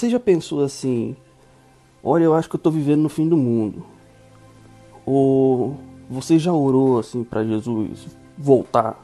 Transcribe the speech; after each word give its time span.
você 0.00 0.08
já 0.08 0.18
pensou 0.18 0.64
assim: 0.64 1.14
olha, 2.02 2.24
eu 2.24 2.34
acho 2.34 2.48
que 2.48 2.56
eu 2.56 2.58
estou 2.58 2.72
vivendo 2.72 3.02
no 3.02 3.08
fim 3.10 3.28
do 3.28 3.36
mundo? 3.36 3.84
Ou 5.04 5.76
você 6.08 6.38
já 6.38 6.52
orou 6.52 6.98
assim 6.98 7.22
para 7.22 7.44
Jesus 7.44 8.06
voltar, 8.36 8.98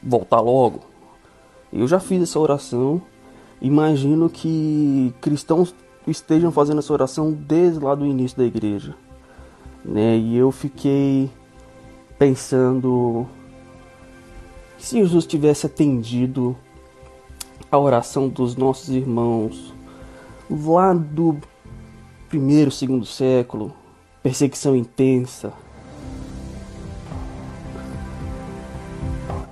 voltar 0.00 0.40
logo? 0.40 0.80
Eu 1.72 1.88
já 1.88 1.98
fiz 1.98 2.22
essa 2.22 2.38
oração. 2.38 3.02
Imagino 3.60 4.30
que 4.30 5.12
cristãos 5.20 5.74
estejam 6.06 6.52
fazendo 6.52 6.78
essa 6.78 6.92
oração 6.92 7.32
desde 7.32 7.82
lá 7.82 7.94
do 7.94 8.06
início 8.06 8.36
da 8.38 8.44
igreja, 8.44 8.94
né? 9.84 10.16
E 10.16 10.36
eu 10.36 10.52
fiquei 10.52 11.30
pensando 12.18 13.26
se 14.78 14.98
Jesus 14.98 15.26
tivesse 15.26 15.66
atendido 15.66 16.56
a 17.74 17.78
oração 17.78 18.28
dos 18.28 18.56
nossos 18.56 18.88
irmãos 18.90 19.74
lá 20.48 20.92
do 20.92 21.36
primeiro, 22.28 22.70
segundo 22.70 23.04
século, 23.04 23.72
perseguição 24.22 24.76
intensa. 24.76 25.52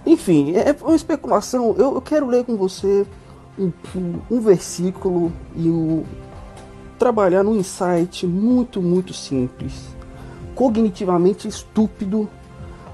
Enfim, 0.07 0.53
é 0.55 0.77
uma 0.83 0.95
especulação. 0.95 1.75
Eu, 1.77 2.01
quero 2.01 2.27
ler 2.27 2.45
com 2.45 2.57
você 2.57 3.07
um, 3.59 3.73
um 4.30 4.41
versículo 4.41 5.33
e 5.57 5.69
um, 5.69 6.05
trabalhar 6.99 7.43
num 7.43 7.57
insight 7.57 8.27
muito, 8.27 8.80
muito 8.80 9.13
simples, 9.13 9.73
cognitivamente 10.55 11.49
estúpido, 11.49 12.29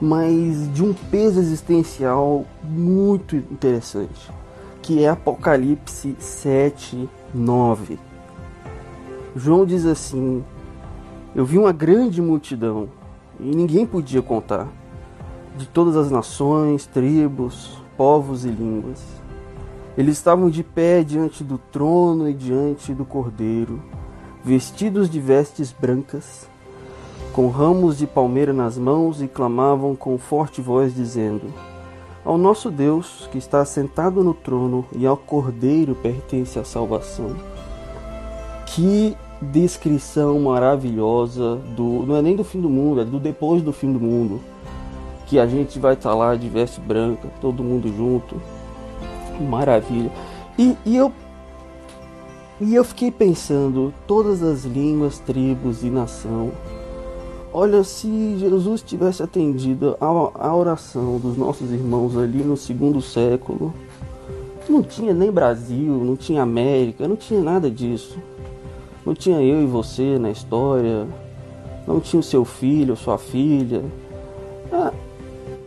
mas 0.00 0.72
de 0.72 0.82
um 0.82 0.94
peso 0.94 1.40
existencial 1.40 2.46
muito 2.62 3.36
interessante, 3.36 4.30
que 4.88 5.04
é 5.04 5.10
Apocalipse 5.10 6.16
7, 6.18 7.06
9. 7.34 7.98
João 9.36 9.66
diz 9.66 9.84
assim: 9.84 10.42
Eu 11.36 11.44
vi 11.44 11.58
uma 11.58 11.72
grande 11.72 12.22
multidão 12.22 12.88
e 13.38 13.54
ninguém 13.54 13.84
podia 13.84 14.22
contar, 14.22 14.66
de 15.58 15.66
todas 15.68 15.94
as 15.94 16.10
nações, 16.10 16.86
tribos, 16.86 17.82
povos 17.98 18.46
e 18.46 18.48
línguas. 18.48 19.04
Eles 19.94 20.16
estavam 20.16 20.48
de 20.48 20.64
pé 20.64 21.02
diante 21.02 21.44
do 21.44 21.58
trono 21.58 22.26
e 22.26 22.32
diante 22.32 22.94
do 22.94 23.04
cordeiro, 23.04 23.82
vestidos 24.42 25.10
de 25.10 25.20
vestes 25.20 25.70
brancas 25.70 26.48
com 27.34 27.50
ramos 27.50 27.98
de 27.98 28.06
palmeira 28.06 28.54
nas 28.54 28.78
mãos 28.78 29.20
e 29.20 29.28
clamavam 29.28 29.94
com 29.94 30.16
forte 30.16 30.62
voz, 30.62 30.94
dizendo: 30.94 31.52
Ao 32.28 32.36
nosso 32.36 32.70
Deus, 32.70 33.26
que 33.32 33.38
está 33.38 33.64
sentado 33.64 34.22
no 34.22 34.34
trono, 34.34 34.84
e 34.94 35.06
ao 35.06 35.16
Cordeiro 35.16 35.94
pertence 35.94 36.58
a 36.58 36.62
salvação. 36.62 37.34
Que 38.66 39.16
descrição 39.40 40.38
maravilhosa 40.38 41.56
do. 41.74 42.04
Não 42.06 42.14
é 42.16 42.20
nem 42.20 42.36
do 42.36 42.44
fim 42.44 42.60
do 42.60 42.68
mundo, 42.68 43.00
é 43.00 43.04
do 43.06 43.18
depois 43.18 43.62
do 43.62 43.72
fim 43.72 43.90
do 43.90 43.98
mundo. 43.98 44.42
Que 45.26 45.38
a 45.38 45.46
gente 45.46 45.78
vai 45.78 45.94
estar 45.94 46.12
lá 46.12 46.34
de 46.34 46.50
veste 46.50 46.78
branca, 46.82 47.30
todo 47.40 47.64
mundo 47.64 47.90
junto. 47.96 48.36
Maravilha. 49.48 50.12
E, 50.58 50.76
e 50.84 50.98
eu 50.98 51.10
e 52.60 52.74
eu 52.74 52.84
fiquei 52.84 53.10
pensando, 53.10 53.94
todas 54.06 54.42
as 54.42 54.66
línguas, 54.66 55.18
tribos 55.18 55.82
e 55.82 55.88
nação 55.88 56.52
Olha, 57.52 57.82
se 57.82 58.36
Jesus 58.38 58.82
tivesse 58.82 59.22
atendido 59.22 59.96
a, 60.00 60.54
oração 60.54 61.18
dos 61.18 61.36
nossos 61.36 61.72
irmãos 61.72 62.16
ali 62.16 62.42
no 62.42 62.56
segundo 62.56 63.00
século, 63.00 63.72
não 64.68 64.82
tinha 64.82 65.14
nem 65.14 65.32
Brasil, 65.32 66.04
não 66.04 66.14
tinha 66.14 66.42
América, 66.42 67.08
não 67.08 67.16
tinha 67.16 67.40
nada 67.40 67.70
disso. 67.70 68.18
Não 69.04 69.14
tinha 69.14 69.40
eu 69.40 69.62
e 69.62 69.66
você 69.66 70.18
na 70.18 70.30
história, 70.30 71.06
não 71.86 72.00
tinha 72.00 72.20
o 72.20 72.22
seu 72.22 72.44
filho, 72.44 72.94
sua 72.94 73.16
filha. 73.16 73.82
Ah, 74.70 74.92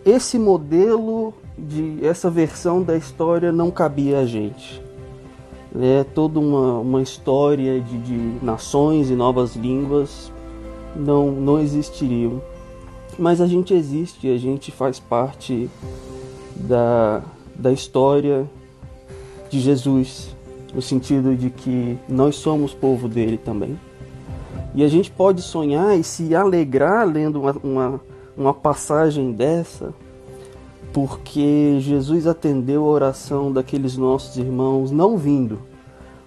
esse 0.06 0.38
modelo 0.38 1.34
de 1.58 2.06
essa 2.06 2.30
versão 2.30 2.84
da 2.84 2.96
história 2.96 3.52
não 3.52 3.72
cabia 3.72 4.20
a 4.20 4.26
gente. 4.26 4.80
É 5.80 6.04
toda 6.04 6.40
uma, 6.40 6.80
uma 6.80 7.02
história 7.02 7.80
de, 7.82 7.98
de 7.98 8.46
nações 8.46 9.10
e 9.10 9.16
novas 9.16 9.56
línguas 9.56 10.32
não, 10.96 11.32
não 11.32 11.60
existiriam. 11.60 12.42
Mas 13.18 13.42
a 13.42 13.48
gente 13.48 13.74
existe, 13.74 14.30
a 14.30 14.38
gente 14.38 14.72
faz 14.72 15.00
parte 15.00 15.70
da, 16.56 17.22
da 17.56 17.72
história 17.72 18.50
de 19.50 19.60
Jesus, 19.60 20.36
no 20.74 20.82
sentido 20.82 21.36
de 21.36 21.50
que 21.50 21.98
nós 22.08 22.36
somos 22.36 22.74
povo 22.74 23.08
dele 23.08 23.38
também. 23.38 23.78
E 24.74 24.84
a 24.84 24.88
gente 24.88 25.12
pode 25.12 25.42
sonhar 25.42 25.98
e 26.00 26.04
se 26.04 26.34
alegrar 26.34 27.06
lendo 27.06 27.42
uma, 27.42 27.56
uma, 27.62 28.02
uma 28.38 28.54
passagem 28.54 29.34
dessa, 29.34 29.94
porque 30.94 31.78
Jesus 31.82 32.26
atendeu 32.26 32.86
a 32.86 32.90
oração 32.90 33.52
daqueles 33.52 33.98
nossos 33.98 34.38
irmãos, 34.38 34.90
não 34.90 35.18
vindo, 35.18 35.60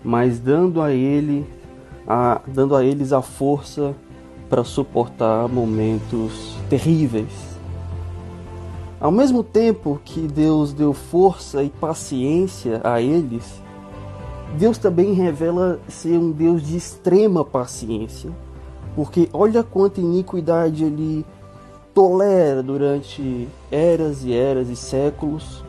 mas 0.02 0.38
dando 0.38 0.82
a 0.82 0.92
ele 0.92 1.46
a, 2.06 2.40
dando 2.46 2.76
a 2.76 2.84
eles 2.84 3.12
a 3.12 3.22
força 3.22 3.94
para 4.48 4.64
suportar 4.64 5.48
momentos 5.48 6.56
terríveis. 6.68 7.54
Ao 9.00 9.10
mesmo 9.10 9.42
tempo 9.42 10.00
que 10.04 10.20
Deus 10.20 10.72
deu 10.72 10.92
força 10.92 11.62
e 11.62 11.68
paciência 11.68 12.80
a 12.82 13.00
eles, 13.00 13.62
Deus 14.58 14.78
também 14.78 15.12
revela 15.12 15.80
ser 15.88 16.16
um 16.16 16.30
Deus 16.30 16.62
de 16.62 16.76
extrema 16.76 17.44
paciência, 17.44 18.30
porque 18.94 19.28
olha 19.32 19.62
quanta 19.62 20.00
iniquidade 20.00 20.84
ele 20.84 21.26
tolera 21.92 22.62
durante 22.62 23.48
eras 23.70 24.24
e 24.24 24.32
eras 24.32 24.68
e 24.68 24.76
séculos, 24.76 25.64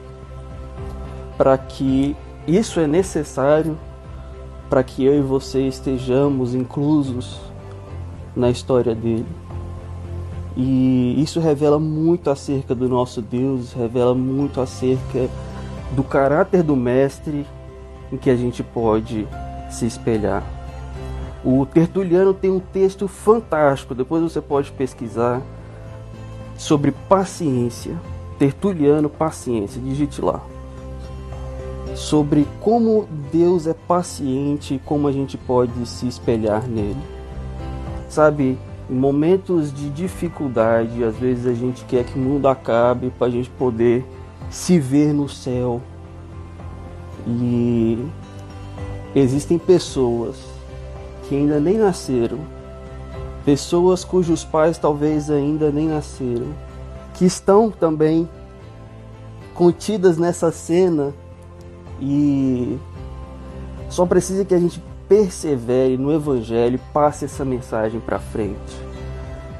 para 1.37 1.57
que 1.57 2.15
isso 2.47 2.79
é 2.79 2.87
necessário 2.87 3.77
para 4.69 4.83
que 4.83 5.03
eu 5.03 5.17
e 5.17 5.21
você 5.21 5.67
estejamos 5.67 6.55
inclusos 6.55 7.39
na 8.35 8.49
história 8.49 8.93
dele. 8.93 9.25
E 10.57 11.21
isso 11.21 11.39
revela 11.39 11.79
muito 11.79 12.29
acerca 12.29 12.73
do 12.73 12.87
nosso 12.87 13.21
Deus, 13.21 13.73
revela 13.73 14.15
muito 14.15 14.61
acerca 14.61 15.29
do 15.91 16.03
caráter 16.03 16.63
do 16.63 16.75
Mestre 16.75 17.45
em 18.11 18.17
que 18.17 18.29
a 18.29 18.35
gente 18.35 18.63
pode 18.63 19.27
se 19.69 19.85
espelhar. 19.85 20.43
O 21.43 21.65
Tertuliano 21.65 22.33
tem 22.33 22.49
um 22.49 22.59
texto 22.59 23.07
fantástico, 23.07 23.93
depois 23.93 24.23
você 24.23 24.41
pode 24.41 24.71
pesquisar, 24.71 25.41
sobre 26.57 26.91
paciência. 26.91 27.95
Tertuliano, 28.39 29.09
paciência, 29.09 29.81
digite 29.81 30.21
lá. 30.21 30.41
Sobre 31.93 32.47
como 32.59 33.07
Deus 33.31 33.67
é 33.67 33.73
paciente 33.73 34.75
e 34.75 34.79
como 34.79 35.07
a 35.07 35.11
gente 35.11 35.37
pode 35.37 35.85
se 35.85 36.07
espelhar 36.07 36.67
nele. 36.67 37.14
Sabe, 38.15 38.57
em 38.89 38.95
momentos 38.95 39.73
de 39.73 39.89
dificuldade, 39.89 41.03
às 41.03 41.17
vezes 41.17 41.45
a 41.45 41.53
gente 41.53 41.83
quer 41.83 42.05
que 42.05 42.17
o 42.17 42.21
mundo 42.21 42.47
acabe 42.47 43.09
para 43.09 43.27
a 43.27 43.29
gente 43.29 43.49
poder 43.49 44.05
se 44.49 44.79
ver 44.79 45.13
no 45.13 45.27
céu. 45.27 45.81
E 47.27 48.07
existem 49.13 49.59
pessoas 49.59 50.37
que 51.27 51.35
ainda 51.35 51.59
nem 51.59 51.77
nasceram, 51.77 52.39
pessoas 53.43 54.05
cujos 54.05 54.45
pais 54.45 54.77
talvez 54.77 55.29
ainda 55.29 55.69
nem 55.69 55.89
nasceram, 55.89 56.47
que 57.15 57.25
estão 57.25 57.69
também 57.69 58.29
contidas 59.53 60.17
nessa 60.17 60.53
cena 60.53 61.13
e 61.99 62.77
só 63.89 64.05
precisa 64.05 64.45
que 64.45 64.55
a 64.55 64.59
gente 64.59 64.81
persevere 65.07 65.97
no 65.97 66.13
Evangelho, 66.13 66.79
passe 66.93 67.25
essa 67.25 67.45
mensagem 67.45 67.99
para 67.99 68.19
frente. 68.19 68.75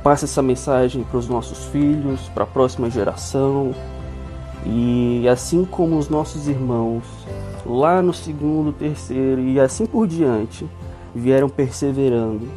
Passe 0.04 0.26
essa 0.26 0.42
mensagem 0.42 1.04
para 1.04 1.18
os 1.18 1.28
nossos 1.28 1.66
filhos, 1.66 2.22
para 2.30 2.44
a 2.44 2.48
próxima 2.48 2.90
geração. 2.90 3.74
E 4.66 5.28
assim 5.28 5.66
como 5.66 5.98
os 5.98 6.10
nossos 6.10 6.48
irmãos, 6.48 7.04
lá 7.66 8.02
no 8.02 8.14
segundo, 8.14 8.72
terceiro 8.72 9.42
e 9.42 9.60
assim 9.60 9.86
por 9.86 10.08
diante, 10.08 10.68
vieram 11.14 11.50
perseverando 11.50 12.48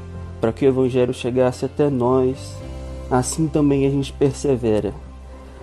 para 0.40 0.52
que 0.52 0.64
o 0.67 0.69
Evangelho 0.69 1.12
chegasse 1.12 1.64
até 1.64 1.90
nós, 1.90 2.55
assim 3.11 3.46
também 3.46 3.87
a 3.87 3.90
gente 3.90 4.12
persevera. 4.12 4.94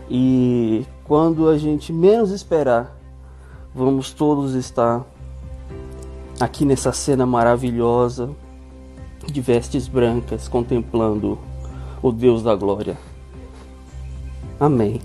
E 0.10 0.86
quando 1.04 1.50
a 1.50 1.58
gente 1.58 1.92
menos 1.92 2.32
esperar, 2.32 2.96
vamos 3.74 4.12
todos 4.12 4.54
estar 4.54 5.06
aqui 6.40 6.66
nessa 6.66 6.92
cena 6.92 7.26
maravilhosa 7.26 8.30
de 9.26 9.42
vestes 9.42 9.88
brancas 9.88 10.48
contemplando 10.48 11.40
o 12.02 12.12
Deus 12.12 12.44
da 12.44 12.56
glória. 12.56 12.98
Amém. 14.60 15.02